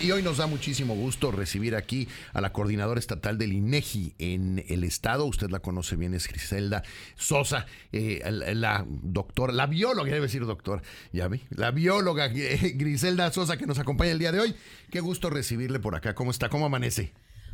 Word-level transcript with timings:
Y 0.00 0.12
hoy 0.12 0.22
nos 0.22 0.36
da 0.36 0.46
muchísimo 0.46 0.94
gusto 0.94 1.32
recibir 1.32 1.74
aquí 1.74 2.06
a 2.32 2.40
la 2.40 2.52
coordinadora 2.52 3.00
estatal 3.00 3.36
del 3.36 3.52
INEGI 3.52 4.14
en 4.18 4.64
el 4.68 4.84
estado. 4.84 5.24
Usted 5.24 5.50
la 5.50 5.58
conoce 5.58 5.96
bien, 5.96 6.14
es 6.14 6.28
Griselda 6.28 6.84
Sosa, 7.16 7.66
eh, 7.90 8.22
la, 8.30 8.84
doctora, 8.86 9.52
la 9.52 9.66
bióloga, 9.66 10.08
debe 10.08 10.26
decir 10.26 10.46
doctor, 10.46 10.82
ya 11.12 11.26
vi, 11.26 11.42
la 11.50 11.72
bióloga 11.72 12.26
eh, 12.26 12.74
Griselda 12.76 13.32
Sosa 13.32 13.56
que 13.56 13.66
nos 13.66 13.80
acompaña 13.80 14.12
el 14.12 14.20
día 14.20 14.30
de 14.30 14.38
hoy. 14.38 14.54
Qué 14.92 15.00
gusto 15.00 15.30
recibirle 15.30 15.80
por 15.80 15.96
acá. 15.96 16.14
¿Cómo 16.14 16.30
está? 16.30 16.48
¿Cómo 16.48 16.66
amanece? 16.66 17.12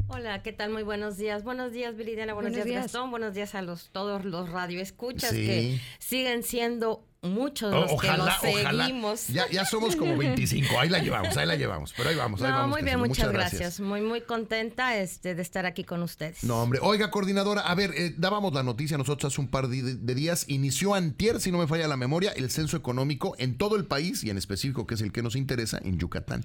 Hola, 0.09 0.43
¿qué 0.43 0.53
tal? 0.53 0.71
Muy 0.71 0.83
buenos 0.83 1.17
días. 1.17 1.45
Buenos 1.45 1.73
días, 1.73 1.97
Viridiana. 1.97 2.35
Buenos, 2.35 2.53
días, 2.53 2.67
Gastón. 2.67 3.11
Buenos 3.11 3.35
días 3.35 3.55
a 3.55 3.63
los 3.63 3.89
todos 3.89 4.27
los 4.27 4.51
radioescuchas 4.51 5.33
que 5.33 5.81
siguen 5.99 6.43
siendo 6.43 7.07
muchos 7.25 7.73
los 7.73 7.93
ojalá, 7.93 8.39
que 8.41 8.53
seguimos. 8.53 9.29
Ya, 9.29 9.49
ya, 9.51 9.65
somos 9.65 9.97
como 9.97 10.17
25, 10.19 10.79
ahí 10.79 10.89
la 10.89 10.99
llevamos, 10.99 11.37
ahí 11.37 11.47
la 11.47 11.57
llevamos, 11.57 11.93
pero 11.97 12.11
ahí 12.11 12.17
vamos, 12.17 12.43
ahí 12.43 12.51
vamos. 12.51 12.71
Muy 12.71 12.83
bien, 12.83 12.99
muchas, 12.99 13.33
gracias. 13.33 13.81
Muy, 13.81 14.01
muy 14.01 14.21
contenta 14.21 14.97
este, 14.97 15.35
de 15.35 15.43
estar 15.43 15.67
aquí 15.67 15.85
con 15.85 16.03
ustedes. 16.03 16.45
No, 16.45 16.63
hombre, 16.63 16.79
oiga, 16.83 17.11
coordinadora, 17.11 17.63
a 17.63 17.75
ver, 17.75 17.93
eh, 17.97 18.15
dábamos 18.17 18.53
la 18.53 18.63
noticia 18.63 18.99
nosotros 18.99 19.33
hace 19.33 19.41
un 19.41 19.49
par 19.49 19.69
de, 19.69 19.97
de, 19.97 20.15
días, 20.15 20.45
inició 20.49 20.95
antier, 20.95 21.41
si 21.41 21.51
no 21.51 21.59
me 21.59 21.67
falla 21.67 21.89
la 21.89 21.97
memoria, 21.97 22.33
el 22.33 22.51
censo 22.51 22.77
económico 22.77 23.35
en 23.39 23.57
todo 23.57 23.77
el 23.77 23.87
país 23.87 24.23
y 24.25 24.31
en 24.31 24.39
específico, 24.39 24.87
que 24.87 24.95
es 24.95 25.01
el 25.01 25.13
que 25.13 25.23
nos 25.23 25.37
interesa, 25.37 25.81
en 25.83 25.99
Yucatán. 25.99 26.45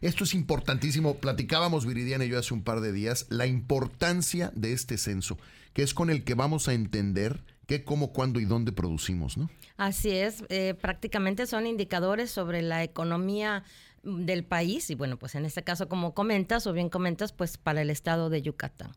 Esto 0.00 0.24
es 0.24 0.34
importantísimo. 0.34 1.16
Platicábamos 1.16 1.84
Viridiana 1.86 2.24
y 2.24 2.28
yo 2.28 2.38
hace 2.38 2.54
un 2.54 2.62
par 2.62 2.80
de 2.80 2.92
días 2.92 3.26
la 3.28 3.46
importancia 3.46 4.50
de 4.54 4.72
este 4.72 4.96
censo, 4.96 5.38
que 5.74 5.82
es 5.82 5.92
con 5.92 6.10
el 6.10 6.24
que 6.24 6.34
vamos 6.34 6.68
a 6.68 6.72
entender 6.72 7.44
qué, 7.70 7.84
cómo, 7.84 8.12
cuándo 8.12 8.40
y 8.40 8.46
dónde 8.46 8.72
producimos, 8.72 9.36
¿no? 9.36 9.48
Así 9.76 10.10
es, 10.10 10.42
eh, 10.48 10.74
prácticamente 10.74 11.46
son 11.46 11.68
indicadores 11.68 12.28
sobre 12.28 12.62
la 12.62 12.82
economía 12.82 13.62
del 14.02 14.44
país 14.44 14.90
y 14.90 14.96
bueno, 14.96 15.18
pues 15.18 15.36
en 15.36 15.44
este 15.44 15.62
caso 15.62 15.88
como 15.88 16.12
comentas 16.12 16.66
o 16.66 16.72
bien 16.72 16.88
comentas, 16.88 17.32
pues 17.32 17.58
para 17.58 17.80
el 17.82 17.90
estado 17.90 18.28
de 18.28 18.42
Yucatán. 18.42 18.90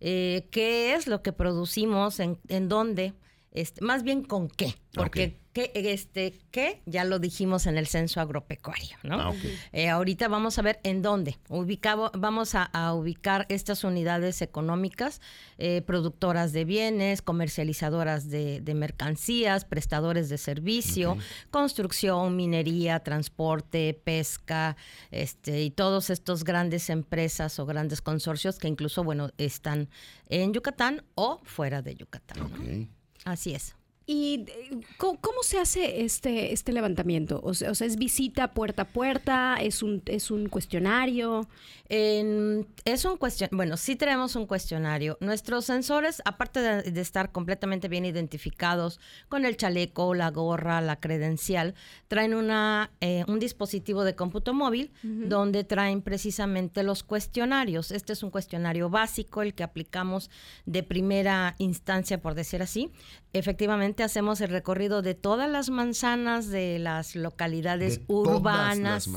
Eh, 0.00 0.48
¿Qué 0.50 0.94
es 0.94 1.06
lo 1.06 1.22
que 1.22 1.32
producimos? 1.32 2.18
¿En, 2.18 2.40
en 2.48 2.68
dónde? 2.68 3.14
Este, 3.52 3.80
más 3.84 4.02
bien 4.02 4.24
con 4.24 4.48
qué, 4.48 4.74
porque 4.92 5.38
qué, 5.56 5.70
este, 5.74 6.38
qué 6.50 6.82
ya 6.84 7.04
lo 7.04 7.18
dijimos 7.18 7.66
en 7.66 7.78
el 7.78 7.86
censo 7.86 8.20
agropecuario, 8.20 8.98
¿no? 9.02 9.30
Ah, 9.30 9.34
eh, 9.72 9.88
ahorita 9.88 10.28
vamos 10.28 10.58
a 10.58 10.62
ver 10.62 10.80
en 10.82 11.00
dónde. 11.00 11.38
Ubicado, 11.48 12.10
vamos 12.12 12.54
a, 12.54 12.66
ubicar 12.92 13.46
estas 13.48 13.82
unidades 13.82 14.42
económicas, 14.42 15.22
eh, 15.56 15.80
productoras 15.80 16.52
de 16.52 16.66
bienes, 16.66 17.22
comercializadoras 17.22 18.28
de, 18.28 18.62
mercancías, 18.74 19.64
prestadores 19.64 20.28
de 20.28 20.36
servicio, 20.36 21.16
construcción, 21.50 22.36
minería, 22.36 23.00
transporte, 23.00 23.98
pesca, 24.04 24.76
este, 25.10 25.62
y 25.62 25.70
todos 25.70 26.10
estos 26.10 26.44
grandes 26.44 26.90
empresas 26.90 27.58
o 27.58 27.64
grandes 27.64 28.02
consorcios 28.02 28.58
que 28.58 28.68
incluso, 28.68 29.04
bueno, 29.04 29.30
están 29.38 29.88
en 30.28 30.52
Yucatán 30.52 31.02
o 31.14 31.40
fuera 31.44 31.80
de 31.80 31.94
Yucatán. 31.94 32.90
Así 33.24 33.54
es. 33.54 33.74
¿Y 34.08 34.44
eh, 34.46 34.80
cómo, 34.98 35.42
se 35.42 35.58
hace 35.58 36.04
este, 36.04 36.52
este 36.52 36.72
levantamiento? 36.72 37.40
O 37.42 37.54
sea, 37.54 37.70
¿es 37.70 37.96
visita 37.96 38.54
puerta 38.54 38.82
a 38.82 38.88
puerta? 38.88 39.56
¿Es 39.60 39.82
un, 39.82 40.00
es 40.06 40.30
un 40.30 40.48
cuestionario? 40.48 41.48
es 41.88 43.04
un 43.04 43.16
cuestionario. 43.16 43.56
Bueno, 43.56 43.76
sí 43.76 43.96
tenemos 43.96 44.34
un 44.36 44.46
cuestionario. 44.46 45.18
Nuestros 45.20 45.66
sensores, 45.66 46.20
aparte 46.24 46.60
de, 46.60 47.00
estar 47.00 47.30
completamente 47.30 47.88
bien 47.88 48.04
identificados 48.04 48.98
con 49.28 49.44
el 49.44 49.56
chaleco, 49.56 50.14
la 50.14 50.30
gorra, 50.30 50.80
la 50.80 50.98
credencial, 50.98 51.74
traen 52.08 52.34
una, 52.34 52.90
eh, 53.00 53.24
un 53.28 53.38
dispositivo 53.38 54.02
de 54.04 54.16
cómputo 54.16 54.52
móvil 54.52 54.90
donde 55.02 55.62
traen 55.64 56.02
precisamente 56.02 56.82
los 56.82 57.02
cuestionarios. 57.02 57.90
Este 57.90 58.12
es 58.12 58.22
un 58.22 58.30
cuestionario 58.30 58.90
básico, 58.90 59.42
el 59.42 59.54
que 59.54 59.62
aplicamos 59.62 60.30
de 60.64 60.82
primera 60.82 61.54
instancia, 61.58 62.20
por 62.20 62.34
decir 62.34 62.62
así. 62.62 62.90
Efectivamente, 63.32 63.95
hacemos 64.02 64.40
el 64.40 64.50
recorrido 64.50 65.02
de 65.02 65.14
todas 65.14 65.50
las 65.50 65.70
manzanas 65.70 66.48
de 66.48 66.78
las 66.78 67.16
localidades 67.16 68.00
urbanas. 68.06 69.08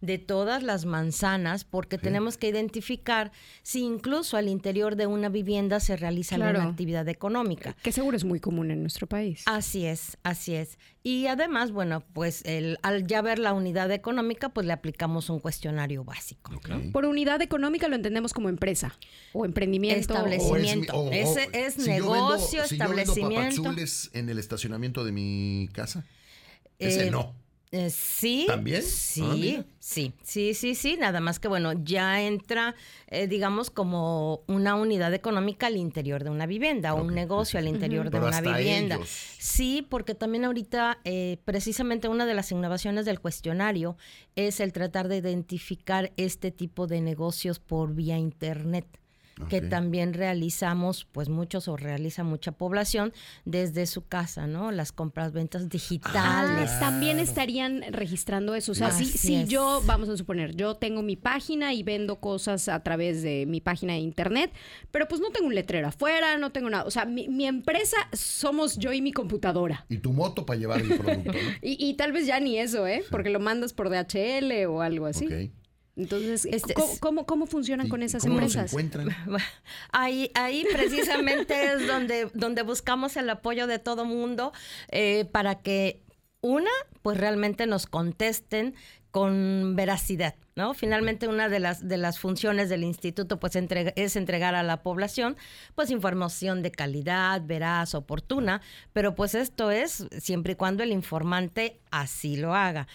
De 0.00 0.18
todas 0.18 0.62
las 0.62 0.84
manzanas, 0.84 1.64
porque 1.64 1.98
tenemos 1.98 2.36
que 2.36 2.48
identificar 2.48 3.32
si 3.62 3.82
incluso 3.82 4.36
al 4.36 4.48
interior 4.48 4.96
de 4.96 5.06
una 5.06 5.28
vivienda 5.28 5.80
se 5.80 5.96
realiza 5.96 6.36
alguna 6.36 6.64
actividad 6.64 7.08
económica. 7.08 7.76
Que 7.82 7.92
seguro 7.92 8.16
es 8.16 8.24
muy 8.24 8.40
común 8.40 8.70
en 8.70 8.82
nuestro 8.82 9.06
país. 9.06 9.42
Así 9.46 9.86
es, 9.86 10.16
así 10.22 10.54
es. 10.54 10.78
Y 11.02 11.28
además, 11.28 11.72
bueno, 11.72 12.04
pues 12.12 12.42
el, 12.44 12.78
al 12.82 13.06
ya 13.06 13.22
ver 13.22 13.38
la 13.38 13.54
unidad 13.54 13.90
económica, 13.90 14.50
pues 14.50 14.66
le 14.66 14.74
aplicamos 14.74 15.30
un 15.30 15.40
cuestionario 15.40 16.04
básico. 16.04 16.52
Por 16.92 17.06
unidad 17.06 17.40
económica 17.40 17.88
lo 17.88 17.96
entendemos 17.96 18.34
como 18.34 18.50
empresa 18.50 18.94
o 19.32 19.46
emprendimiento. 19.46 19.98
Establecimiento. 19.98 21.10
Ese 21.10 21.48
es 21.54 21.78
negocio, 21.78 22.62
establecimiento 22.64 23.74
en 24.12 24.28
el 24.28 24.38
estacionamiento 24.38 25.04
de 25.04 25.12
mi 25.12 25.68
casa? 25.72 26.04
Ese 26.78 27.06
eh, 27.06 27.10
no. 27.10 27.34
Eh, 27.72 27.90
sí. 27.90 28.46
¿También? 28.48 28.82
Sí, 28.82 29.56
ah, 29.60 29.64
sí, 29.78 30.12
sí, 30.22 30.54
sí, 30.54 30.74
sí. 30.74 30.96
Nada 30.98 31.20
más 31.20 31.38
que 31.38 31.46
bueno, 31.46 31.72
ya 31.84 32.20
entra, 32.20 32.74
eh, 33.06 33.28
digamos, 33.28 33.70
como 33.70 34.42
una 34.48 34.74
unidad 34.74 35.14
económica 35.14 35.68
al 35.68 35.76
interior 35.76 36.24
de 36.24 36.30
una 36.30 36.46
vivienda, 36.46 36.94
o 36.94 37.02
un 37.02 37.14
negocio 37.14 37.60
al 37.60 37.68
interior 37.68 38.10
de 38.10 38.18
una 38.18 38.40
vivienda. 38.40 38.98
Sí, 39.04 39.86
porque 39.88 40.16
también 40.16 40.44
ahorita, 40.44 40.98
precisamente 41.44 42.08
una 42.08 42.26
de 42.26 42.34
las 42.34 42.50
innovaciones 42.50 43.04
del 43.04 43.20
cuestionario 43.20 43.96
es 44.34 44.58
el 44.58 44.72
tratar 44.72 45.06
de 45.06 45.18
identificar 45.18 46.12
este 46.16 46.50
tipo 46.50 46.88
de 46.88 47.00
negocios 47.00 47.60
por 47.60 47.94
vía 47.94 48.18
internet 48.18 48.86
que 49.48 49.60
también 49.60 50.14
realizamos, 50.14 51.06
pues 51.10 51.28
muchos 51.28 51.68
o 51.68 51.76
realiza 51.76 52.24
mucha 52.24 52.52
población 52.52 53.12
desde 53.44 53.86
su 53.86 54.06
casa, 54.06 54.46
¿no? 54.46 54.70
Las 54.70 54.92
compras, 54.92 55.32
ventas 55.32 55.68
digitales. 55.68 56.70
Ah, 56.72 56.80
también 56.80 57.18
estarían 57.18 57.82
registrando 57.90 58.54
eso. 58.54 58.72
O 58.72 58.74
sea, 58.74 58.90
si, 58.90 59.44
yo, 59.46 59.82
vamos 59.86 60.08
a 60.08 60.16
suponer, 60.16 60.54
yo 60.54 60.74
tengo 60.74 61.02
mi 61.02 61.16
página 61.16 61.72
y 61.72 61.82
vendo 61.82 62.20
cosas 62.20 62.68
a 62.68 62.82
través 62.82 63.22
de 63.22 63.46
mi 63.46 63.60
página 63.60 63.94
de 63.94 64.00
internet, 64.00 64.52
pero 64.90 65.06
pues 65.08 65.20
no 65.20 65.30
tengo 65.30 65.46
un 65.46 65.54
letrero 65.54 65.88
afuera, 65.88 66.38
no 66.38 66.50
tengo 66.52 66.70
nada. 66.70 66.84
O 66.84 66.90
sea, 66.90 67.04
mi, 67.04 67.46
empresa 67.46 67.96
somos 68.12 68.76
yo 68.78 68.92
y 68.92 69.02
mi 69.02 69.12
computadora. 69.12 69.86
Y 69.88 69.98
tu 69.98 70.12
moto 70.12 70.44
para 70.44 70.58
llevar 70.58 70.80
el 70.80 70.88
producto, 70.98 71.32
¿no? 71.32 71.38
y, 71.62 71.94
tal 71.94 72.12
vez 72.12 72.26
ya 72.26 72.38
ni 72.40 72.58
eso, 72.58 72.86
¿eh? 72.86 73.04
Porque 73.10 73.30
lo 73.30 73.40
mandas 73.40 73.72
por 73.72 73.90
DHL 73.90 74.66
o 74.68 74.82
algo 74.82 75.06
así. 75.06 75.50
Entonces, 75.96 76.46
este, 76.46 76.74
¿cómo, 77.00 77.26
cómo, 77.26 77.46
funcionan 77.46 77.88
con 77.88 78.02
esas 78.02 78.22
cómo 78.22 78.34
empresas? 78.34 78.72
Encuentran? 78.72 79.08
Ahí, 79.92 80.30
ahí 80.34 80.64
precisamente 80.72 81.64
es 81.74 81.86
donde, 81.86 82.30
donde 82.32 82.62
buscamos 82.62 83.16
el 83.16 83.28
apoyo 83.28 83.66
de 83.66 83.78
todo 83.78 84.04
mundo 84.04 84.52
eh, 84.88 85.26
para 85.32 85.56
que 85.56 86.02
una, 86.40 86.70
pues 87.02 87.18
realmente 87.18 87.66
nos 87.66 87.86
contesten 87.86 88.74
con 89.10 89.74
veracidad, 89.74 90.36
¿no? 90.54 90.72
Finalmente 90.72 91.26
una 91.26 91.48
de 91.48 91.58
las 91.58 91.86
de 91.86 91.96
las 91.96 92.20
funciones 92.20 92.68
del 92.68 92.84
instituto 92.84 93.40
pues 93.40 93.56
es 93.56 94.16
entregar 94.16 94.54
a 94.54 94.62
la 94.62 94.82
población 94.82 95.36
pues 95.74 95.90
información 95.90 96.62
de 96.62 96.70
calidad, 96.70 97.42
veraz, 97.44 97.94
oportuna, 97.94 98.62
pero 98.92 99.16
pues 99.16 99.34
esto 99.34 99.72
es 99.72 100.06
siempre 100.20 100.52
y 100.52 100.56
cuando 100.56 100.84
el 100.84 100.92
informante 100.92 101.80
así 101.90 102.36
lo 102.36 102.54
haga. 102.54 102.86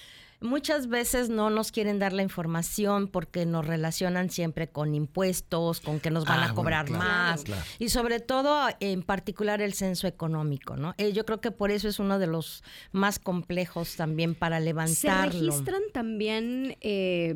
Muchas 0.45 0.88
veces 0.88 1.29
no 1.29 1.50
nos 1.50 1.72
quieren 1.72 2.00
dar 2.00 2.13
la 2.13 2.22
información 2.22 3.07
porque 3.07 3.45
nos 3.45 3.66
relacionan 3.66 4.29
siempre 4.29 4.69
con 4.69 4.95
impuestos, 4.95 5.81
con 5.81 6.00
que 6.00 6.11
nos 6.11 6.25
van 6.25 6.39
a 6.39 6.51
ah, 6.51 6.53
cobrar 6.53 6.89
más 6.89 7.44
y 7.79 7.89
sobre 7.89 8.19
todo 8.19 8.67
en 8.79 9.03
particular 9.03 9.61
el 9.61 9.73
censo 9.73 10.07
económico, 10.07 10.78
¿no? 10.78 10.94
Eh, 10.97 11.13
yo 11.13 11.25
creo 11.25 11.41
que 11.41 11.51
por 11.51 11.72
eso 11.72 11.88
es 11.88 12.00
uno 12.00 12.19
de 12.19 12.28
los 12.28 12.63
más 12.91 13.19
complejos 13.19 13.95
también 13.95 14.35
para 14.35 14.59
levantarlo. 14.59 15.31
¿Se 15.31 15.39
registran 15.39 15.81
también 15.94 16.77
eh, 16.81 17.36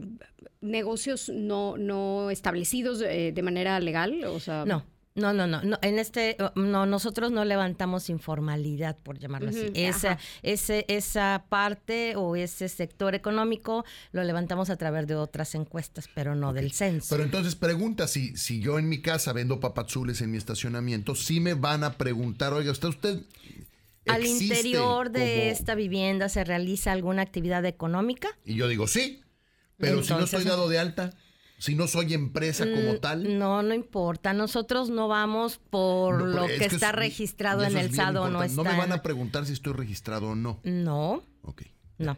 negocios 0.61 1.29
no, 1.29 1.77
no 1.77 2.29
establecidos 2.29 3.01
eh, 3.01 3.31
de 3.33 3.41
manera 3.41 3.79
legal? 3.79 4.23
O 4.25 4.39
sea, 4.39 4.65
no. 4.65 4.85
No, 5.15 5.33
no, 5.33 5.47
no, 5.47 5.61
en 5.81 5.99
este, 5.99 6.37
no, 6.55 6.85
nosotros 6.85 7.31
no 7.31 7.43
levantamos 7.43 8.09
informalidad, 8.09 8.97
por 8.97 9.17
llamarlo 9.17 9.49
así. 9.49 9.71
Esa, 9.73 10.17
ese, 10.43 10.85
esa 10.87 11.45
parte 11.49 12.15
o 12.15 12.35
ese 12.35 12.69
sector 12.69 13.15
económico 13.15 13.83
lo 14.11 14.23
levantamos 14.23 14.69
a 14.69 14.77
través 14.77 15.07
de 15.07 15.15
otras 15.15 15.55
encuestas, 15.55 16.09
pero 16.13 16.35
no 16.35 16.53
del 16.53 16.71
censo. 16.71 17.07
Pero 17.09 17.23
entonces 17.23 17.55
pregunta, 17.55 18.07
si, 18.07 18.37
si 18.37 18.61
yo 18.61 18.79
en 18.79 18.87
mi 18.87 19.01
casa 19.01 19.33
vendo 19.33 19.59
papazules 19.59 20.21
en 20.21 20.31
mi 20.31 20.37
estacionamiento, 20.37 21.15
sí 21.15 21.39
me 21.39 21.53
van 21.55 21.83
a 21.83 21.93
preguntar, 21.97 22.53
oiga, 22.53 22.71
¿está 22.71 22.87
usted 22.87 23.21
al 24.07 24.25
interior 24.25 25.11
de 25.11 25.49
esta 25.49 25.75
vivienda 25.75 26.29
se 26.29 26.43
realiza 26.43 26.91
alguna 26.91 27.23
actividad 27.23 27.65
económica? 27.65 28.29
Y 28.45 28.55
yo 28.55 28.67
digo, 28.67 28.87
sí, 28.87 29.21
pero 29.77 30.03
si 30.03 30.13
no 30.13 30.23
estoy 30.23 30.43
dado 30.45 30.69
de 30.69 30.79
alta 30.79 31.13
si 31.59 31.75
no 31.75 31.87
soy 31.87 32.13
empresa 32.13 32.65
como 32.65 32.93
mm, 32.93 32.99
tal? 32.99 33.37
No, 33.37 33.61
no 33.61 33.73
importa. 33.73 34.33
Nosotros 34.33 34.89
no 34.89 35.07
vamos 35.07 35.59
por 35.69 36.23
lo 36.23 36.47
que, 36.47 36.65
está 36.65 36.93
registrado 36.93 37.63
en 37.63 37.77
el 37.77 37.93
SAD 37.93 38.15
o 38.15 38.29
no 38.29 38.41
está. 38.41 38.55
No 38.55 38.63
me 38.63 38.77
van 38.77 38.93
a 38.93 39.03
preguntar 39.03 39.45
si 39.45 39.53
estoy 39.53 39.73
registrado 39.73 40.29
o 40.29 40.35
no. 40.35 40.61
No. 40.63 41.23
Ok. 41.43 41.63
No. 41.97 42.17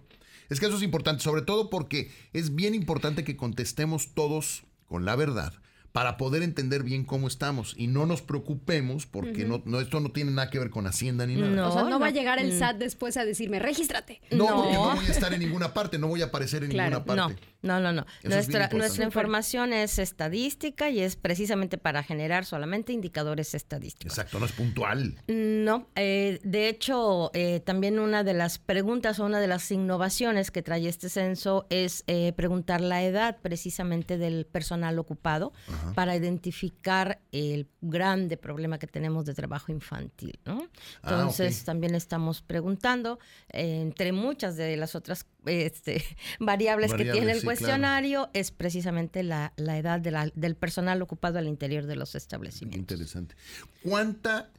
Es 0.50 0.60
que 0.60 0.68
eso 0.68 0.78
es 0.78 0.84
importante, 0.84 1.24
sobre 1.24 1.42
todo 1.42 1.70
porque 1.70 2.12
es 2.34 2.56
bien 2.56 2.76
importante 2.76 3.24
que 3.24 3.36
contestemos 3.36 4.14
todos 4.14 4.64
con 4.86 5.06
la 5.06 5.16
verdad 5.16 5.54
para 5.92 6.18
poder 6.18 6.44
entender 6.44 6.84
bien 6.84 7.04
cómo 7.04 7.28
estamos 7.28 7.74
y 7.78 7.88
no 7.88 8.06
nos 8.06 8.22
preocupemos 8.22 9.06
porque 9.06 9.46
no, 9.46 9.62
no, 9.66 9.82
esto 9.82 10.00
no 10.00 10.12
tiene 10.12 10.32
nada 10.32 10.50
que 10.50 10.60
ver 10.60 10.70
con 10.70 10.88
Hacienda 10.88 11.26
ni 11.26 11.36
nada. 11.36 11.50
No, 11.50 11.70
o 11.70 11.74
sea, 11.74 11.84
no, 11.84 12.00
va 12.00 12.08
a 12.08 12.12
llegar 12.12 12.40
el 12.40 12.54
mm. 12.54 12.60
SAT 12.60 12.78
después 12.78 13.18
a 13.18 13.26
decirme, 13.26 13.60
regístrate. 13.60 14.22
No, 14.32 14.48
porque 14.48 14.74
no 14.74 14.96
voy 14.96 15.06
a 15.06 15.12
estar 15.12 15.34
en 15.34 15.40
ninguna 15.40 15.74
parte, 15.74 15.98
no 15.98 16.08
voy 16.08 16.22
a 16.22 16.26
aparecer 16.26 16.64
en 16.64 16.70
ninguna 16.70 17.04
parte. 17.04 17.36
No, 17.62 17.80
no, 17.80 17.92
no. 17.92 18.06
Nuestra, 18.24 18.70
nuestra 18.70 19.06
información 19.06 19.72
es 19.72 20.00
estadística 20.00 20.90
y 20.90 21.02
es 21.02 21.16
precisamente 21.16 21.78
para 21.78 22.02
generar 22.02 22.44
solamente 22.46 22.92
indicadores 22.92 23.54
estadísticos. 23.54 24.14
Exacto, 24.14 24.40
no 24.40 24.46
es 24.46 24.52
puntual. 24.52 25.22
No, 25.28 25.88
eh, 25.96 26.40
de 26.44 26.70
hecho, 26.70 27.30
eh, 27.34 27.60
también 27.60 28.00
una 28.00 28.24
de 28.24 28.34
las 28.34 28.58
preguntas 28.58 29.20
o 29.20 29.26
una 29.26 29.40
de 29.40 29.48
las 29.48 29.72
innovaciones 29.72 30.50
que 30.50 30.64
trae 30.64 30.88
este 30.88 31.10
censo 31.10 31.68
es 31.70 32.04
eh, 32.08 32.34
preguntar 32.34 32.82
la 32.82 33.04
edad 33.04 33.38
precisamente 33.42 34.18
del 34.18 34.46
personal 34.46 34.98
ocupado 34.98 35.54
para 35.94 36.16
identificar 36.16 37.22
el 37.32 37.68
grande 37.82 38.38
problema 38.38 38.80
que 38.80 38.88
tenemos 38.88 39.26
de 39.26 39.34
trabajo 39.34 39.72
infantil, 39.72 40.40
¿no? 40.46 40.68
Ah, 41.04 41.12
Entonces, 41.12 41.64
también 41.64 41.94
estamos 41.94 42.42
preguntando, 42.42 43.20
entre 43.50 44.12
muchas 44.12 44.56
de 44.58 44.78
las 44.78 44.96
otras 44.96 45.26
este, 45.46 46.04
variables, 46.40 46.94
que 46.94 47.06
tiene 47.06 47.32
el 47.32 47.44
cuestionario 47.44 48.30
es 48.34 48.52
precisamente 48.52 49.24
la, 49.24 49.54
edad 49.58 50.00
del 50.00 50.56
personal 50.56 51.02
ocupado 51.02 51.40
al 51.40 51.48
interior 51.48 51.86
de 51.86 51.96
los 51.96 52.16
establecimientos. 52.16 52.80
Interesante. 52.80 53.36
¿Cuánta 53.84 54.52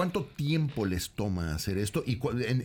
¿Cuánto 0.00 0.24
tiempo 0.24 0.86
les 0.86 1.10
toma 1.10 1.54
hacer 1.54 1.76
esto? 1.76 2.02
Y 2.06 2.18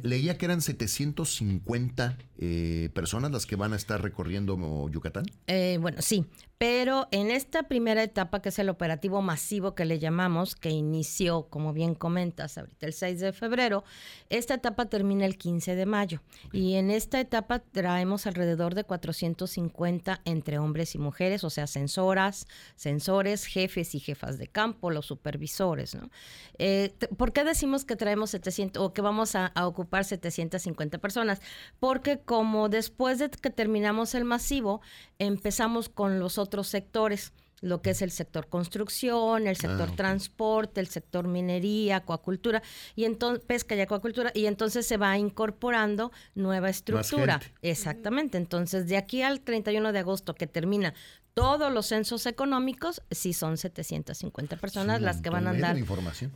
leía 0.03 0.37
que 0.37 0.45
eran 0.45 0.61
750 0.61 2.17
eh, 2.37 2.89
personas 2.93 3.29
las 3.29 3.45
que 3.45 3.57
van 3.57 3.73
a 3.73 3.75
estar 3.75 4.01
recorriendo 4.01 4.89
Yucatán. 4.89 5.25
Eh, 5.47 5.77
bueno, 5.81 6.01
sí, 6.01 6.25
pero 6.57 7.09
en 7.11 7.31
esta 7.31 7.63
primera 7.63 8.01
etapa, 8.01 8.41
que 8.41 8.47
es 8.47 8.59
el 8.59 8.69
operativo 8.69 9.21
masivo 9.21 9.75
que 9.75 9.83
le 9.83 9.99
llamamos, 9.99 10.55
que 10.55 10.69
inició, 10.69 11.49
como 11.49 11.73
bien 11.73 11.95
comentas, 11.95 12.57
ahorita 12.57 12.85
el 12.85 12.93
6 12.93 13.19
de 13.19 13.33
febrero, 13.33 13.83
esta 14.29 14.53
etapa 14.53 14.85
termina 14.85 15.25
el 15.25 15.37
15 15.37 15.75
de 15.75 15.85
mayo. 15.85 16.21
Y 16.53 16.75
en 16.75 16.91
esta 16.91 17.19
etapa 17.19 17.59
traemos 17.59 18.25
alrededor 18.25 18.73
de 18.73 18.85
450 18.85 20.21
entre 20.23 20.57
hombres 20.57 20.95
y 20.95 20.97
mujeres, 20.97 21.43
o 21.43 21.49
sea, 21.49 21.67
sensoras, 21.67 22.47
sensores, 22.77 23.45
jefes 23.45 23.93
y 23.93 23.99
jefas 23.99 24.37
de 24.37 24.47
campo, 24.47 24.91
los 24.91 25.07
supervisores. 25.07 25.93
¿no? 25.95 26.09
Eh, 26.57 26.95
¿Por 27.17 27.33
qué 27.33 27.43
decimos 27.43 27.83
que 27.83 27.97
traemos 27.97 28.29
700 28.29 28.81
o 28.81 28.93
que 28.93 29.01
vamos 29.01 29.35
a, 29.35 29.47
a 29.47 29.67
ocupar 29.67 30.05
750 30.05 30.99
personas? 30.99 31.41
Porque 31.81 32.19
como 32.19 32.69
después 32.69 33.19
de 33.19 33.29
que 33.29 33.49
terminamos 33.49 34.15
el 34.15 34.23
masivo, 34.23 34.79
empezamos 35.19 35.89
con 35.89 36.17
los 36.19 36.37
otros 36.37 36.44
sectores, 36.63 37.33
lo 37.61 37.81
que 37.81 37.91
es 37.91 38.01
el 38.01 38.11
sector 38.11 38.47
construcción, 38.47 39.47
el 39.47 39.55
sector 39.55 39.89
ah, 39.91 39.95
transporte, 39.95 40.81
el 40.81 40.87
sector 40.87 41.27
minería, 41.27 41.97
acuacultura, 41.97 42.61
y 42.95 43.05
entonces 43.05 43.43
pesca 43.45 43.75
y 43.75 43.81
acuacultura, 43.81 44.31
y 44.33 44.45
entonces 44.45 44.85
se 44.85 44.97
va 44.97 45.17
incorporando 45.17 46.11
nueva 46.35 46.69
estructura. 46.69 47.41
Exactamente. 47.61 48.37
Entonces, 48.37 48.87
de 48.87 48.97
aquí 48.97 49.21
al 49.21 49.41
31 49.41 49.91
de 49.91 49.99
agosto 49.99 50.35
que 50.35 50.47
termina 50.47 50.93
todos 51.33 51.71
los 51.71 51.87
censos 51.87 52.25
económicos, 52.27 53.01
sí 53.11 53.33
son 53.33 53.57
750 53.57 54.55
personas 54.55 55.01
las 55.01 55.21
que 55.21 55.29
van 55.29 55.47
a 55.47 55.49
andar 55.49 55.75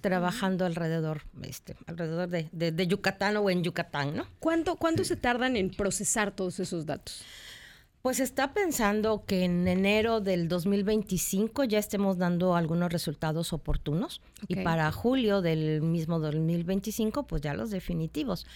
trabajando 0.02 0.66
alrededor, 0.66 1.24
este, 1.42 1.78
alrededor 1.88 2.28
de, 2.28 2.50
de, 2.52 2.88
Yucatán 2.88 3.38
o 3.38 3.50
en 3.50 3.64
Yucatán, 3.64 4.16
¿no? 4.16 4.28
¿Cuánto, 4.40 4.76
cuánto 4.76 5.06
se 5.06 5.16
tardan 5.16 5.56
en 5.56 5.72
procesar 5.72 6.32
todos 6.32 6.60
esos 6.60 6.86
datos? 6.86 7.24
Pues 8.02 8.22
está 8.22 8.54
pensando 8.54 9.26
que 9.26 9.44
en 9.44 9.68
enero 9.68 10.22
del 10.22 10.48
2025 10.48 11.66
ya 11.66 11.80
estemos 11.80 12.18
dando 12.18 12.56
algunos 12.56 12.94
resultados 12.94 13.52
oportunos 13.52 14.22
y 14.48 14.56
para 14.64 14.90
julio 14.94 15.42
del 15.42 15.82
mismo 15.82 16.20
2025 16.20 17.28
pues 17.28 17.42
ya 17.42 17.54
los 17.54 17.72
definitivos. 17.72 18.48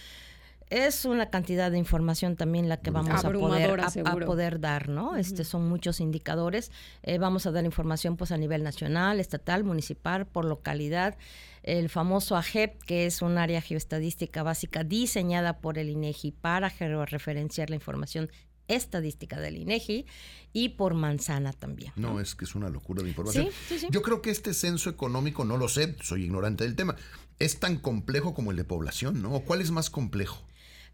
Es 0.70 1.04
una 1.04 1.28
cantidad 1.28 1.70
de 1.70 1.76
información 1.76 2.36
también 2.36 2.70
la 2.70 2.78
que 2.78 2.90
vamos 2.90 3.22
a 3.22 3.30
poder, 3.30 3.80
a, 3.80 4.16
poder 4.24 4.60
dar, 4.60 4.88
¿no? 4.88 5.14
Este 5.14 5.44
son 5.44 5.68
muchos 5.68 6.00
indicadores. 6.00 6.72
Eh, 7.02 7.18
vamos 7.18 7.44
a 7.44 7.52
dar 7.52 7.66
información 7.66 8.16
pues 8.16 8.32
a 8.32 8.38
nivel 8.38 8.62
nacional, 8.62 9.20
estatal, 9.20 9.62
municipal, 9.62 10.26
por 10.26 10.46
localidad. 10.46 11.18
El 11.62 11.90
famoso 11.90 12.34
AGEP, 12.36 12.82
que 12.84 13.04
es 13.04 13.20
un 13.20 13.36
área 13.36 13.60
geoestadística 13.60 14.42
básica 14.42 14.84
diseñada 14.84 15.58
por 15.58 15.78
el 15.78 15.90
INEGI 15.90 16.32
para 16.32 16.70
referenciar 16.70 17.68
la 17.68 17.76
información 17.76 18.30
estadística 18.68 19.40
del 19.40 19.56
INEGI 19.56 20.06
y 20.52 20.70
por 20.70 20.94
manzana 20.94 21.52
también. 21.52 21.92
¿no? 21.96 22.20
es 22.20 22.34
que 22.34 22.44
es 22.44 22.54
una 22.54 22.68
locura 22.68 23.02
de 23.02 23.10
información. 23.10 23.48
Yo 23.90 24.02
creo 24.02 24.22
que 24.22 24.30
este 24.30 24.54
censo 24.54 24.90
económico, 24.90 25.44
no 25.44 25.56
lo 25.56 25.68
sé, 25.68 25.96
soy 26.00 26.24
ignorante 26.24 26.64
del 26.64 26.76
tema, 26.76 26.96
es 27.38 27.58
tan 27.58 27.78
complejo 27.78 28.34
como 28.34 28.50
el 28.50 28.56
de 28.56 28.64
población, 28.64 29.22
¿no? 29.22 29.40
¿Cuál 29.40 29.60
es 29.60 29.70
más 29.70 29.90
complejo? 29.90 30.44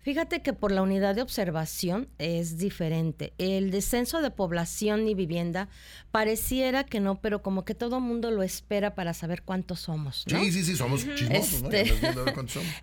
Fíjate 0.02 0.40
que 0.40 0.54
por 0.54 0.72
la 0.72 0.80
unidad 0.80 1.14
de 1.14 1.20
observación 1.20 2.08
es 2.16 2.56
diferente. 2.56 3.34
El 3.36 3.70
descenso 3.70 4.22
de 4.22 4.30
población 4.30 5.06
y 5.06 5.14
vivienda 5.14 5.68
pareciera 6.10 6.84
que 6.84 7.00
no, 7.00 7.20
pero 7.20 7.42
como 7.42 7.66
que 7.66 7.74
todo 7.74 8.00
mundo 8.00 8.30
lo 8.30 8.42
espera 8.42 8.94
para 8.94 9.12
saber 9.12 9.42
cuántos 9.42 9.80
somos. 9.80 10.24
¿no? 10.30 10.40
Sí, 10.40 10.52
sí, 10.52 10.64
sí, 10.64 10.76
somos 10.76 11.06
chismosos, 11.16 11.64
este, 11.70 11.92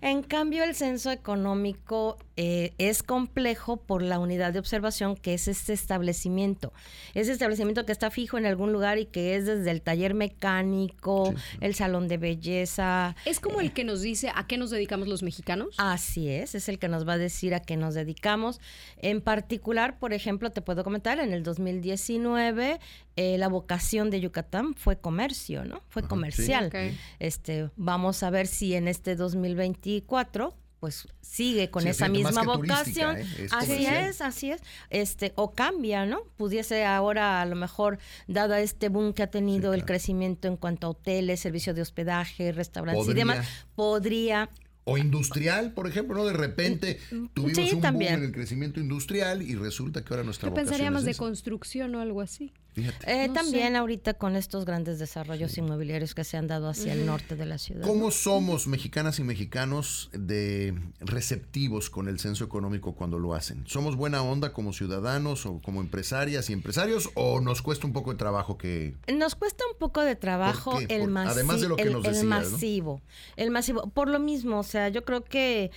En 0.00 0.22
cambio, 0.22 0.62
el 0.62 0.76
censo 0.76 1.10
económico 1.10 2.18
eh, 2.40 2.72
es 2.78 3.02
complejo 3.02 3.78
por 3.78 4.00
la 4.00 4.20
unidad 4.20 4.52
de 4.52 4.60
observación 4.60 5.16
que 5.16 5.34
es 5.34 5.48
este 5.48 5.72
establecimiento. 5.72 6.72
Ese 7.14 7.32
establecimiento 7.32 7.84
que 7.84 7.90
está 7.90 8.12
fijo 8.12 8.38
en 8.38 8.46
algún 8.46 8.72
lugar 8.72 8.96
y 8.98 9.06
que 9.06 9.34
es 9.34 9.44
desde 9.44 9.72
el 9.72 9.82
taller 9.82 10.14
mecánico, 10.14 11.34
el 11.60 11.74
salón 11.74 12.06
de 12.06 12.16
belleza. 12.16 13.16
¿Es 13.24 13.40
como 13.40 13.60
el 13.60 13.72
que 13.72 13.82
nos 13.82 14.02
dice 14.02 14.30
a 14.32 14.46
qué 14.46 14.56
nos 14.56 14.70
dedicamos 14.70 15.08
los 15.08 15.24
mexicanos? 15.24 15.74
Así 15.78 16.28
es, 16.28 16.54
es 16.54 16.68
el 16.68 16.78
que 16.78 16.86
nos 16.86 17.08
va 17.08 17.14
a 17.14 17.18
decir 17.18 17.54
a 17.54 17.60
qué 17.60 17.76
nos 17.76 17.94
dedicamos. 17.94 18.60
En 18.98 19.20
particular, 19.20 19.98
por 19.98 20.12
ejemplo, 20.12 20.52
te 20.52 20.62
puedo 20.62 20.84
comentar, 20.84 21.18
en 21.18 21.32
el 21.32 21.42
2019 21.42 22.78
eh, 23.16 23.36
la 23.36 23.48
vocación 23.48 24.10
de 24.10 24.20
Yucatán 24.20 24.74
fue 24.74 25.00
comercio, 25.00 25.64
¿no? 25.64 25.82
Fue 25.88 26.04
comercial. 26.04 26.70
Este, 27.18 27.68
vamos 27.74 28.22
a 28.22 28.30
ver 28.30 28.46
si 28.46 28.76
en 28.76 28.86
este 28.86 29.16
2024 29.16 30.54
pues 30.80 31.08
sigue 31.20 31.70
con 31.70 31.86
esa 31.86 32.08
misma 32.08 32.42
vocación. 32.42 33.18
¿eh? 33.18 33.48
así 33.50 33.86
es, 33.86 34.20
así 34.20 34.50
es. 34.50 34.60
Este, 34.90 35.32
o 35.36 35.52
cambia, 35.52 36.06
¿no? 36.06 36.22
Pudiese 36.36 36.84
ahora 36.84 37.40
a 37.40 37.46
lo 37.46 37.56
mejor, 37.56 37.98
dada 38.26 38.60
este 38.60 38.88
boom 38.88 39.12
que 39.12 39.22
ha 39.22 39.30
tenido 39.30 39.74
el 39.74 39.84
crecimiento 39.84 40.48
en 40.48 40.56
cuanto 40.56 40.86
a 40.86 40.90
hoteles, 40.90 41.40
servicio 41.40 41.74
de 41.74 41.82
hospedaje, 41.82 42.52
restaurantes 42.52 43.08
y 43.08 43.14
demás, 43.14 43.46
podría 43.74 44.48
o 44.90 44.96
industrial, 44.96 45.72
por 45.72 45.86
ejemplo, 45.86 46.14
¿no? 46.14 46.24
De 46.24 46.32
repente 46.32 46.98
mm, 47.10 47.26
tuvimos 47.34 47.72
un 47.74 47.80
boom 47.82 48.02
en 48.02 48.24
el 48.24 48.32
crecimiento 48.32 48.80
industrial 48.80 49.42
y 49.42 49.54
resulta 49.54 50.02
que 50.02 50.14
ahora 50.14 50.24
nuestra 50.24 50.48
vocación 50.48 50.66
pensaríamos 50.66 51.04
de 51.04 51.14
construcción 51.14 51.94
o 51.94 52.00
algo 52.00 52.22
así? 52.22 52.54
Eh, 52.76 53.28
también 53.32 53.76
ahorita 53.76 54.14
con 54.14 54.36
estos 54.36 54.64
grandes 54.64 54.98
desarrollos 54.98 55.56
inmobiliarios 55.58 56.14
que 56.14 56.24
se 56.24 56.36
han 56.36 56.46
dado 56.46 56.68
hacia 56.68 56.92
el 56.92 57.06
norte 57.06 57.36
de 57.36 57.46
la 57.46 57.58
ciudad. 57.58 57.84
¿Cómo 57.84 58.10
somos 58.10 58.66
mexicanas 58.66 59.18
y 59.18 59.24
mexicanos 59.24 60.10
de 60.12 60.78
receptivos 61.00 61.90
con 61.90 62.08
el 62.08 62.18
censo 62.20 62.44
económico 62.44 62.94
cuando 62.94 63.18
lo 63.18 63.34
hacen? 63.34 63.64
¿Somos 63.66 63.96
buena 63.96 64.22
onda 64.22 64.52
como 64.52 64.72
ciudadanos 64.72 65.46
o 65.46 65.60
como 65.60 65.80
empresarias 65.80 66.50
y 66.50 66.52
empresarios 66.52 67.10
o 67.14 67.40
nos 67.40 67.62
cuesta 67.62 67.86
un 67.86 67.92
poco 67.92 68.12
de 68.12 68.18
trabajo 68.18 68.58
que... 68.58 68.94
Nos 69.12 69.34
cuesta 69.34 69.64
un 69.70 69.78
poco 69.78 70.02
de 70.02 70.16
trabajo 70.16 70.78
el, 70.88 71.16
Además 71.16 71.60
de 71.60 71.68
lo 71.68 71.76
que 71.76 71.82
el, 71.82 72.04
el 72.04 72.24
masivo. 72.24 73.00
El 73.36 73.50
masivo. 73.50 73.88
Por 73.90 74.08
lo 74.08 74.20
mismo, 74.20 74.60
o 74.60 74.64
sea, 74.64 74.88
yo 74.88 75.04
creo 75.04 75.24
que 75.24 75.70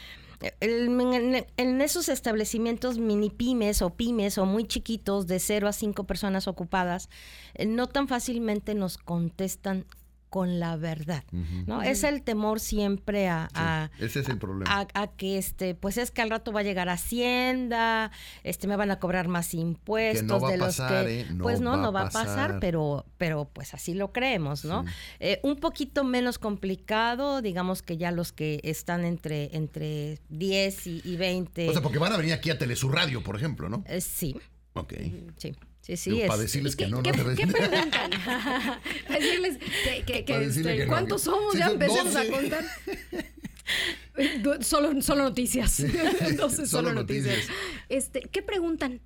en, 0.59 1.81
esos 1.81 2.09
establecimientos 2.09 2.97
mini 2.97 3.29
pymes 3.29 3.81
o 3.81 3.91
pymes 3.91 4.37
o 4.37 4.45
muy 4.45 4.65
chiquitos 4.65 5.27
de 5.27 5.39
0 5.39 5.67
a 5.67 5.73
5 5.73 6.03
personas 6.05 6.47
ocupadas, 6.47 7.09
eh, 7.53 7.65
no 7.65 7.87
tan 7.87 8.07
fácilmente 8.07 8.73
nos 8.75 8.97
contestan 8.97 9.85
con 10.31 10.61
la 10.61 10.77
verdad, 10.77 11.25
¿no? 11.67 11.83
Es 11.83 12.05
el 12.05 12.23
temor 12.23 12.61
siempre 12.61 13.27
a, 13.27 13.91
ese 13.99 14.21
es 14.21 14.29
el 14.29 14.37
problema. 14.37 14.87
A, 14.93 15.07
que 15.07 15.37
este, 15.37 15.75
pues 15.75 15.97
es 15.97 16.09
que 16.09 16.21
al 16.21 16.29
rato 16.29 16.53
va 16.53 16.61
a 16.61 16.63
llegar 16.63 16.87
Hacienda, 16.87 18.11
este 18.45 18.65
me 18.69 18.77
van 18.77 18.91
a 18.91 18.99
cobrar 18.99 19.27
más 19.27 19.53
impuestos 19.53 20.41
de 20.49 20.57
los 20.57 20.77
que 20.77 21.19
¿eh? 21.19 21.27
pues 21.37 21.59
no, 21.59 21.75
no 21.75 21.91
va 21.91 22.03
a 22.03 22.09
pasar, 22.09 22.59
pero, 22.61 23.05
pero 23.17 23.49
pues 23.51 23.73
así 23.73 23.93
lo 23.93 24.13
creemos, 24.13 24.63
¿no? 24.63 24.85
Eh, 25.19 25.41
un 25.43 25.57
poquito 25.57 26.05
menos 26.05 26.39
complicado, 26.39 27.41
digamos 27.41 27.81
que 27.81 27.97
ya 27.97 28.11
los 28.11 28.31
que 28.31 28.61
están 28.63 29.03
entre, 29.03 29.53
entre 29.57 30.19
10 30.29 30.87
y, 30.87 31.17
20. 31.17 31.67
O 31.67 31.73
sea, 31.73 31.81
porque 31.81 31.99
van 31.99 32.13
a 32.13 32.17
venir 32.17 32.31
aquí 32.31 32.49
a 32.51 32.57
Telesur 32.57 32.95
Radio, 32.95 33.21
por 33.21 33.35
ejemplo, 33.35 33.67
¿no? 33.67 33.83
Eh, 33.85 33.99
sí. 33.99 34.37
Ok. 34.75 34.93
Sí. 35.35 35.57
Sí, 35.81 35.97
sí. 35.97 36.23
para 36.27 36.39
decirles 36.39 36.75
que 36.75 36.87
no, 36.87 37.01
¿qué, 37.01 37.11
no 37.11 37.35
¿Qué 37.35 37.47
preguntan? 37.47 38.11
decirles 39.09 39.57
que, 39.57 40.03
que, 40.05 40.25
que, 40.25 40.45
este, 40.45 40.87
¿cuántos 40.87 41.23
somos? 41.23 41.55
ya 41.55 41.67
empecemos 41.69 42.15
a 42.15 42.27
contar. 42.27 42.65
Solo, 44.61 45.01
solo 45.01 45.23
noticias. 45.23 45.79
Entonces, 45.79 46.69
solo, 46.69 46.93
noticias. 46.93 47.47
Este, 47.87 48.21
¿Qué 48.21 48.41
preguntan? 48.41 49.01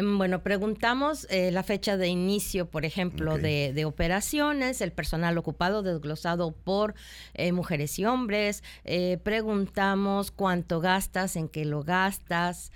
Mm, 0.00 0.16
bueno, 0.16 0.44
preguntamos 0.44 1.26
eh, 1.28 1.50
la 1.50 1.64
fecha 1.64 1.96
de 1.96 2.06
inicio, 2.06 2.70
por 2.70 2.84
ejemplo, 2.84 3.36
de, 3.36 3.84
operaciones, 3.84 4.80
el 4.80 4.92
personal 4.92 5.36
ocupado 5.38 5.82
desglosado 5.82 6.52
por 6.52 6.94
eh, 7.34 7.50
mujeres 7.50 7.98
y 7.98 8.04
hombres. 8.04 8.62
Eh, 8.84 9.18
preguntamos 9.24 10.30
cuánto 10.30 10.80
gastas, 10.80 11.34
en 11.34 11.48
qué 11.48 11.64
lo 11.64 11.82
gastas, 11.82 12.70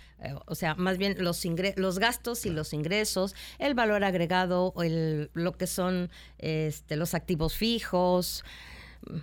o 0.47 0.55
sea, 0.55 0.75
más 0.77 0.99
bien 0.99 1.17
los, 1.19 1.45
los 1.77 1.99
gastos 1.99 2.47
y 2.47 2.51
los 2.51 2.73
ingresos, 2.73 3.35
el 3.59 3.75
valor 3.75 4.05
agregado, 4.05 4.73
el, 4.83 5.31
lo 5.35 5.53
que 5.53 5.67
son 5.67 6.11
este, 6.39 6.97
los 6.97 7.15
activos 7.15 7.55
fijos 7.55 8.45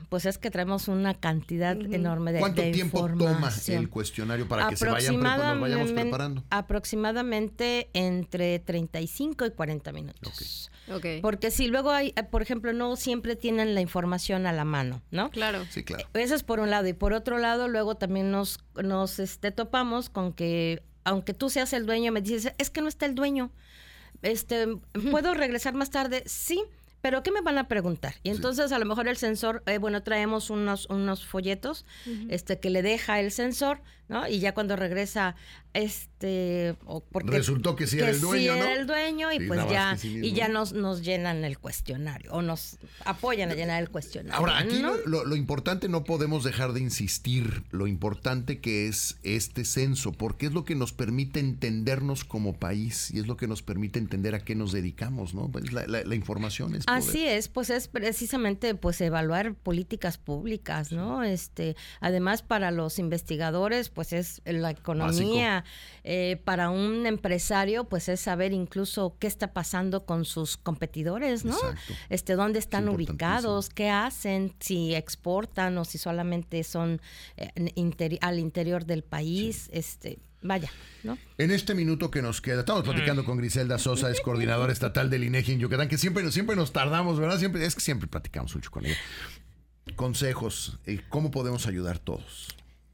pues 0.10 0.26
es 0.26 0.38
que 0.38 0.52
traemos 0.52 0.88
una 0.88 1.14
cantidad 1.14 1.80
enorme 1.80 2.32
de 2.32 2.40
¿Cuánto 2.40 2.62
tiempo 2.72 3.08
toma 3.18 3.52
el 3.68 3.90
cuestionario 3.90 4.48
para 4.48 4.68
que 4.68 4.76
se 4.76 4.88
vayan 4.88 5.20
nos 5.20 5.62
vayamos 5.62 5.92
preparando? 5.92 6.44
Aproximadamente 6.50 7.90
entre 7.94 8.60
35 8.60 9.46
y 9.46 9.52
40 9.52 9.92
minutos. 9.92 10.72
Okay. 10.94 11.22
Porque 11.22 11.52
si 11.52 11.68
luego 11.68 11.92
hay, 11.92 12.14
eh, 12.16 12.24
por 12.24 12.42
ejemplo, 12.42 12.74
no 12.74 12.96
siempre 12.96 13.36
tienen 13.36 13.76
la 13.76 13.82
información 13.82 14.48
a 14.48 14.54
la 14.54 14.66
mano, 14.66 15.02
¿no? 15.12 15.30
Claro. 15.30 15.66
Sí, 15.70 15.84
claro. 15.84 16.08
Eso 16.14 16.36
es 16.36 16.44
por 16.44 16.60
un 16.60 16.70
lado. 16.70 16.88
Y 16.88 16.94
por 16.94 17.14
otro 17.14 17.38
lado, 17.38 17.68
luego 17.68 17.96
también 17.96 18.32
nos, 18.32 18.60
nos 18.76 19.20
este, 19.20 19.52
topamos 19.52 20.10
con 20.10 20.34
que, 20.34 20.84
aunque 21.04 21.34
tú 21.34 21.50
seas 21.50 21.74
el 21.74 21.86
dueño, 21.86 22.12
me 22.12 22.22
dices, 22.22 22.54
es 22.58 22.70
que 22.70 22.82
no 22.82 22.88
está 22.88 23.06
el 23.06 23.16
dueño. 23.16 23.52
Este, 24.22 24.68
¿puedo 25.12 25.34
regresar 25.34 25.74
más 25.74 25.92
tarde? 25.92 26.24
Sí 26.26 26.64
pero 27.01 27.24
¿qué 27.24 27.32
me 27.32 27.41
van 27.41 27.58
a 27.58 27.68
preguntar? 27.68 28.15
Y 28.24 28.29
entonces 28.29 28.72
a 28.72 28.79
lo 28.79 28.86
mejor 28.86 29.08
el 29.08 29.18
sensor, 29.18 29.63
eh, 29.65 29.77
bueno, 29.77 30.03
traemos 30.03 30.50
unos, 30.50 30.88
unos 30.89 31.25
folletos 31.25 31.86
este, 32.29 32.60
que 32.60 32.70
le 32.70 32.82
deja 32.82 33.20
el 33.20 33.32
sensor, 33.32 33.82
¿no? 34.10 34.27
Y 34.27 34.39
ya 34.39 34.53
cuando 34.53 34.75
regresa, 34.75 35.36
este... 35.74 36.75
porque 37.12 37.29
resultó 37.29 37.75
que 37.75 37.86
sí 37.86 38.00
era 38.00 38.10
el 38.10 38.20
dueño, 38.20 38.53
sí 38.53 38.60
era 38.60 38.74
el 38.74 38.88
dueño 38.88 39.32
y 39.32 39.48
pues 39.48 39.62
ya, 39.70 39.96
y 40.03 40.34
ya 40.34 40.48
nos, 40.48 40.74
nos 40.74 41.03
llenan 41.03 41.46
el 41.46 41.60
cuestionario 41.60 42.32
o 42.34 42.41
nos 42.41 42.79
apoyan 43.06 43.51
a 43.51 43.53
llenar 43.53 43.82
el 43.82 43.89
cuestionario. 43.89 44.38
Ahora, 44.38 44.58
aquí 44.58 44.79
lo, 44.79 45.25
lo, 45.25 45.36
importante, 45.36 45.88
no 45.88 46.03
podemos 46.03 46.44
dejar 46.44 46.74
de 46.74 46.79
insistir, 46.79 47.63
lo 47.70 47.86
importante 47.86 48.60
que 48.60 48.88
es 48.88 49.18
este 49.22 49.63
censo, 49.63 50.12
porque 50.12 50.48
es 50.48 50.53
lo 50.53 50.65
que 50.65 50.74
nos 50.74 50.91
permite 50.91 51.39
entendernos 51.39 52.25
como 52.25 52.53
país 52.53 53.12
y 53.12 53.20
es 53.20 53.27
lo 53.27 53.38
que 53.38 53.48
nos 53.48 53.62
permite 53.62 54.00
entender 54.00 54.34
a 54.34 54.39
qué 54.39 54.56
nos 54.56 54.72
dedicamos, 54.72 55.36
¿no? 55.36 55.50
Pues 55.50 55.72
la, 55.72 55.86
la, 55.86 56.15
información 56.15 56.75
es 56.75 56.86
Así 56.96 57.25
es, 57.25 57.48
pues 57.48 57.69
es 57.69 57.88
precisamente 57.88 58.75
pues 58.75 59.00
evaluar 59.01 59.53
políticas 59.53 60.17
públicas, 60.17 60.91
¿no? 60.91 61.24
Este, 61.24 61.75
además 62.00 62.41
para 62.41 62.72
los 62.72 63.00
investigadores, 63.00 63.89
pues 63.89 64.13
es 64.13 64.41
la 64.46 64.72
economía, 64.72 65.63
eh, 66.03 66.41
para 66.43 66.69
un 66.69 67.05
empresario, 67.05 67.86
pues 67.86 68.10
es 68.10 68.19
saber 68.19 68.53
incluso 68.53 69.15
qué 69.19 69.27
está 69.27 69.53
pasando 69.53 70.05
con 70.05 70.25
sus 70.25 70.58
competidores, 70.58 71.46
¿no? 71.46 71.58
Este, 72.10 72.34
dónde 72.34 72.60
están 72.60 72.89
ubicados, 72.89 73.69
qué 73.69 73.89
hacen, 73.89 74.55
si 74.60 74.96
exportan 74.96 75.77
o 75.77 75.86
si 75.86 75.98
solamente 75.98 76.63
son 76.63 77.01
eh, 77.38 78.17
al 78.22 78.39
interior 78.39 78.86
del 78.86 79.03
país, 79.03 79.69
este, 79.72 80.19
vaya, 80.41 80.72
¿no? 81.03 81.17
En 81.38 81.51
este 81.51 81.75
minuto 81.75 82.12
que 82.12 82.22
nos 82.22 82.41
queda, 82.41 82.62
estamos 82.62 82.84
platicando 82.84 83.25
con 83.25 83.38
Griselda 83.38 83.77
Sosa, 83.77 84.10
es 84.10 84.22
coordinadora 84.22 84.72
estatal 84.72 85.10
del 85.10 85.24
INEGI 85.24 85.53
en 85.53 85.60
Yucatán, 85.60 85.88
que 85.88 85.98
siempre, 85.98 86.29
siempre 86.31 86.55
nos 86.55 86.72
tardamos, 86.72 87.19
¿verdad? 87.19 87.39
Siempre, 87.39 87.65
es 87.65 87.75
que 87.75 87.81
siempre 87.81 88.08
platicamos 88.08 88.55
mucho 88.55 88.72
con 88.72 88.86
ella. 88.86 88.98
Consejos, 89.96 90.79
eh, 90.86 91.01
¿cómo 91.10 91.31
podemos 91.31 91.67
ayudar 91.67 92.00
todos? 92.00 92.48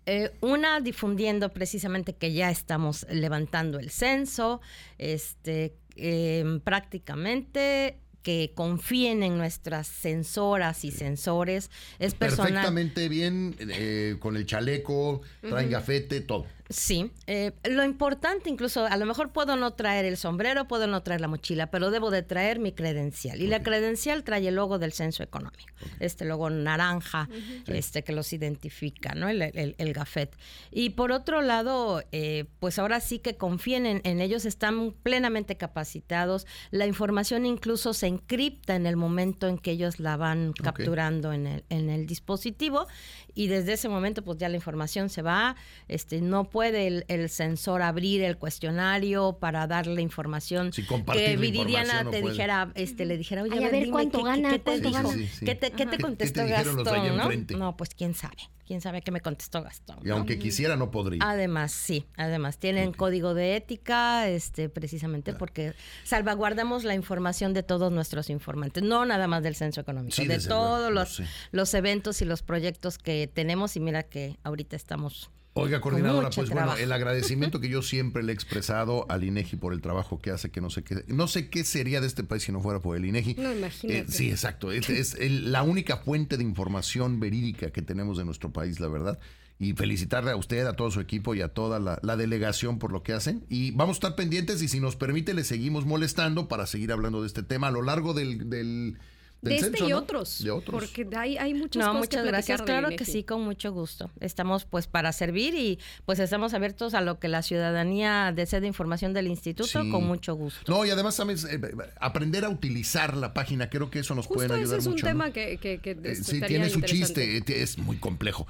Eh, 0.08 0.32
una 0.42 0.82
difundiendo 0.82 1.50
precisamente 1.50 2.16
que 2.16 2.32
ya 2.32 2.52
estamos 2.52 3.08
levantando 3.10 3.80
el 3.80 3.90
censo, 3.90 4.62
este, 5.00 5.78
em, 5.96 6.60
prácticamente 6.60 8.00
que 8.22 8.54
confíen 8.56 9.22
en 9.22 9.38
nuestras 9.38 9.88
sensoras 9.88 10.84
y 10.84 10.92
sensores. 10.92 11.70
Es 12.00 12.16
Perfectamente 12.16 13.08
bien, 13.08 13.56
eh, 13.60 14.18
con 14.20 14.36
el 14.36 14.48
chaleco, 14.48 15.22
traen 15.42 15.70
gafete, 15.70 16.22
todo. 16.22 16.48
Sí, 16.70 17.12
eh, 17.28 17.52
lo 17.64 17.84
importante 17.84 18.50
incluso, 18.50 18.86
a 18.86 18.98
lo 18.98 19.06
mejor 19.06 19.32
puedo 19.32 19.56
no 19.56 19.74
traer 19.74 20.04
el 20.06 20.18
sombrero, 20.18 20.68
puedo 20.68 20.88
no 20.88 21.04
traer 21.04 21.22
la 21.22 21.28
mochila, 21.28 21.70
pero 21.70 21.92
debo 21.92 22.10
de 22.10 22.24
traer 22.24 22.58
mi 22.58 22.72
credencial. 22.72 23.40
Y 23.40 23.48
la 23.48 23.62
credencial 23.62 24.24
trae 24.24 24.48
el 24.48 24.56
logo 24.56 24.80
del 24.80 24.92
censo 24.92 25.22
económico, 25.22 25.74
este 26.00 26.26
logo 26.26 26.50
naranja, 26.50 27.30
este 27.68 28.04
que 28.04 28.14
los 28.14 28.34
identifica, 28.34 29.14
¿no? 29.14 29.30
El, 29.30 29.44
el, 29.78 29.94
gafet. 29.94 30.36
Y 30.72 30.92
por 30.92 31.12
otro 31.12 31.44
lado, 31.44 32.04
eh, 32.12 32.46
pues 32.60 32.80
ahora 32.80 33.00
sí 33.00 33.20
que 33.20 33.38
confíen 33.38 33.86
en, 33.86 34.22
ellos, 34.22 34.46
están 34.46 34.92
plenamente 35.04 35.58
capacitados. 35.58 36.48
La 36.72 36.88
información 36.88 37.46
incluso 37.46 37.94
se 37.94 38.08
encripta 38.08 38.76
en 38.76 38.88
el 38.88 38.96
momento 38.96 39.48
en 39.48 39.60
que 39.60 39.72
ellos 39.72 40.00
la 40.00 40.18
van 40.18 40.54
capturando 40.54 41.32
en 41.32 41.46
el, 41.46 41.64
en 41.70 41.92
el 41.92 42.08
dispositivo 42.08 42.88
y 43.36 43.48
desde 43.48 43.74
ese 43.74 43.90
momento 43.90 44.24
pues 44.24 44.40
ya 44.40 44.50
la 44.50 44.56
información 44.56 45.10
se 45.10 45.22
va, 45.22 45.56
este 45.88 46.22
no 46.22 46.46
puede 46.56 47.04
el, 47.10 47.30
sensor 47.30 47.82
abrir 47.82 48.24
el 48.24 48.38
cuestionario 48.38 49.40
para 49.42 49.68
darle 49.68 50.02
información 50.02 50.72
que 50.72 51.36
Viridiana 51.36 52.10
te 52.10 52.22
dijera, 52.22 52.72
este 52.76 53.04
le 53.04 53.18
dijera, 53.18 53.44
oye, 53.44 53.66
a 53.66 53.70
ver, 53.70 53.90
cuánto 53.90 54.24
gana, 54.24 54.52
¿qué, 54.52 54.60
te 54.60 54.80
dijo? 54.80 55.12
¿Qué 55.44 55.54
te, 55.54 55.98
contestó 56.00 56.48
Gastón? 56.48 57.18
¿no? 57.18 57.58
no, 57.58 57.76
pues 57.76 57.90
quién 57.94 58.14
sabe 58.14 58.38
quién 58.66 58.80
sabe 58.80 59.02
qué 59.02 59.12
me 59.12 59.20
contestó 59.20 59.62
Gastón. 59.62 59.98
Y 60.04 60.10
aunque 60.10 60.40
quisiera, 60.40 60.78
no 60.78 60.92
podría. 60.92 61.20
Además, 61.22 61.74
sí, 61.74 62.06
además, 62.16 62.58
tienen 62.58 62.94
código 62.94 63.34
de 63.34 63.58
ética, 63.58 64.28
este, 64.30 64.70
precisamente 64.70 65.34
porque 65.34 65.74
salvaguardamos 66.04 66.86
la 66.86 66.96
información 66.96 67.54
de 67.54 67.64
todos 67.64 67.92
nuestros 67.92 68.30
informantes, 68.30 68.82
no 68.82 69.06
nada 69.06 69.28
más 69.28 69.44
del 69.44 69.56
censo 69.56 69.82
económico, 69.82 70.24
de 70.24 70.40
todos 70.40 70.92
los, 70.92 71.22
los 71.52 71.74
eventos 71.74 72.22
y 72.22 72.26
los 72.26 72.42
proyectos 72.42 72.98
que 72.98 73.30
tenemos 73.32 73.76
y 73.76 73.82
mira 73.82 74.04
que 74.04 74.38
ahorita 74.44 74.78
estamos 74.78 75.30
Oiga, 75.58 75.80
coordinadora, 75.80 76.32
pues 76.32 76.50
bueno, 76.50 76.76
el 76.76 76.92
agradecimiento 76.92 77.62
que 77.62 77.70
yo 77.70 77.82
siempre 77.82 78.24
le 78.24 78.34
he 78.34 78.36
expresado 78.36 79.06
al 79.10 79.24
INEGI 79.24 79.56
por 79.56 79.72
el 79.72 79.80
trabajo 79.80 80.20
que 80.20 80.32
hace, 80.32 80.52
que 80.52 80.60
no 80.60 80.70
sé 80.70 80.84
qué, 80.84 81.06
no 81.08 81.30
sé 81.30 81.50
qué 81.50 81.64
sería 81.64 82.02
de 82.02 82.08
este 82.08 82.26
país 82.26 82.44
si 82.44 82.52
no 82.52 82.60
fuera 82.60 82.82
por 82.82 82.98
el 82.98 83.06
INEGI. 83.06 83.36
No, 83.36 83.54
imagínate. 83.54 84.00
Eh, 84.00 84.06
sí, 84.10 84.30
exacto. 84.30 84.74
Es, 84.74 84.90
es 84.90 85.18
la 85.18 85.64
única 85.64 85.96
fuente 85.96 86.36
de 86.36 86.44
información 86.44 87.22
verídica 87.22 87.72
que 87.72 87.82
tenemos 87.82 88.18
de 88.18 88.26
nuestro 88.26 88.52
país, 88.52 88.82
la 88.82 88.90
verdad. 88.90 89.18
Y 89.58 89.72
felicitarle 89.72 90.32
a 90.32 90.36
usted, 90.36 90.66
a 90.66 90.74
todo 90.74 90.92
su 90.92 91.00
equipo 91.00 91.36
y 91.36 91.42
a 91.42 91.48
toda 91.48 91.80
la, 91.80 92.18
delegación 92.18 92.78
por 92.78 92.92
lo 92.92 93.02
que 93.02 93.14
hacen. 93.14 93.46
Y 93.48 93.72
vamos 93.72 93.96
a 93.96 94.00
estar 94.00 94.16
pendientes 94.16 94.62
y 94.62 94.68
si 94.68 94.82
nos 94.82 94.98
permite 94.98 95.34
le 95.34 95.46
seguimos 95.46 95.86
molestando 95.86 96.50
para 96.50 96.68
seguir 96.68 96.92
hablando 96.92 97.22
de 97.22 97.28
este 97.28 97.44
tema 97.44 97.68
a 97.68 97.72
lo 97.72 97.82
largo 97.82 98.14
del 98.14 98.98
de 99.42 99.56
este 99.58 99.84
y 99.84 99.94
otros, 99.94 100.44
Porque 100.66 101.08
hay, 101.16 101.38
hay 101.38 101.54
muchas 101.54 101.86
no, 101.86 101.94
muchas 101.94 102.26
gracias. 102.26 102.62
Claro 102.62 102.90
que 102.90 103.06
sí, 103.06 103.24
con 103.24 103.44
mucho 103.44 103.72
gusto. 103.72 104.10
Estamos 104.20 104.66
pues 104.66 104.88
para 104.88 105.12
servir 105.12 105.54
y 105.56 105.80
pues 106.06 106.20
estamos 106.20 106.54
abiertos 106.54 106.94
a 106.94 107.02
lo 107.02 107.20
que 107.20 107.28
la 107.28 107.42
ciudadanía 107.42 108.32
desee 108.36 108.62
de 108.62 108.68
información 108.68 109.14
del 109.14 109.28
instituto 109.28 109.80
con 109.92 110.06
mucho 110.06 110.36
gusto. 110.36 110.72
No, 110.72 110.86
y 110.86 110.90
además 110.90 111.20
eh, 111.20 111.60
aprender 112.00 112.46
a 112.46 112.50
utilizar 112.50 113.16
la 113.16 113.34
página, 113.34 113.70
creo 113.70 113.90
que 113.90 114.00
eso 114.00 114.16
nos 114.16 114.28
puede 114.28 114.54
ayudar 114.54 114.80
ese 114.80 114.90
es 114.90 114.96
un 114.96 114.96
tema 114.96 115.32
que, 115.32 115.58
que, 115.58 115.80
eh, 115.84 116.16
sí, 116.16 116.42
tiene 116.42 116.70
su 116.70 116.82
chiste, 116.82 117.38
eh, 117.38 117.44
es 117.48 117.78
muy 117.78 117.98
complejo. 117.98 118.48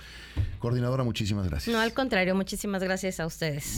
Coordinadora, 0.59 1.03
muchísimas 1.03 1.47
gracias. 1.47 1.73
No, 1.73 1.81
al 1.81 1.93
contrario, 1.93 2.35
muchísimas 2.35 2.81
gracias 2.81 3.19
a 3.19 3.25
ustedes. 3.25 3.75